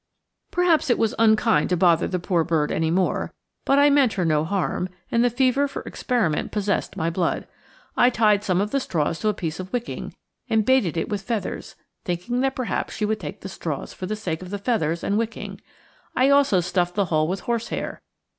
Perhaps 0.49 0.89
it 0.89 0.97
was 0.97 1.13
unkind 1.19 1.69
to 1.69 1.77
bother 1.77 2.07
the 2.07 2.17
poor 2.17 2.43
bird 2.43 2.71
any 2.71 2.89
more, 2.89 3.31
but 3.65 3.77
I 3.77 3.91
meant 3.91 4.13
her 4.13 4.25
no 4.25 4.43
harm 4.43 4.89
and 5.11 5.23
the 5.23 5.29
fever 5.29 5.67
for 5.67 5.83
experiment 5.83 6.51
possessed 6.51 6.97
my 6.97 7.11
blood. 7.11 7.45
I 7.95 8.09
tied 8.09 8.43
some 8.43 8.61
of 8.61 8.71
the 8.71 8.79
straws 8.79 9.19
to 9.19 9.27
a 9.29 9.35
piece 9.35 9.59
of 9.59 9.71
wicking 9.71 10.15
and 10.49 10.65
baited 10.65 10.97
it 10.97 11.07
with 11.09 11.21
feathers, 11.21 11.75
thinking 12.03 12.39
that 12.39 12.55
perhaps 12.55 12.95
she 12.95 13.05
would 13.05 13.19
take 13.19 13.41
the 13.41 13.47
straws 13.47 13.93
for 13.93 14.07
the 14.07 14.15
sake 14.15 14.41
of 14.41 14.49
the 14.49 14.57
feathers 14.57 15.03
and 15.03 15.19
wicking. 15.19 15.61
I 16.15 16.29
also 16.31 16.61
stuffed 16.61 16.95
the 16.95 17.05
hole 17.05 17.27
with 17.27 17.41
horsehair. 17.41 18.01